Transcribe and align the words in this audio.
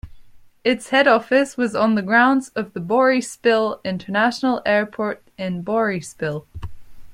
Its 0.63 0.89
head 0.89 1.07
office 1.07 1.55
was 1.57 1.75
on 1.75 1.93
the 1.93 2.01
grounds 2.01 2.49
of 2.55 2.73
the 2.73 2.79
Boryspil 2.79 3.83
International 3.85 4.59
Airport 4.65 5.21
in 5.37 5.63
Boryspil. 5.63 6.43